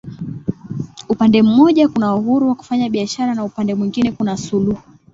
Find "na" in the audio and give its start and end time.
3.35-3.43